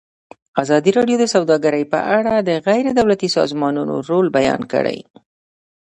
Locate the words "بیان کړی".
4.37-4.99